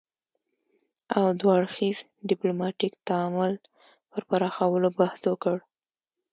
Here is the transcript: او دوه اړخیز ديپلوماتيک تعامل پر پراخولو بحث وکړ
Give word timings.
او 1.17 1.25
دوه 1.39 1.51
اړخیز 1.59 1.97
ديپلوماتيک 2.31 2.93
تعامل 3.07 3.53
پر 4.11 4.21
پراخولو 4.29 4.87
بحث 4.99 5.21
وکړ 5.27 5.57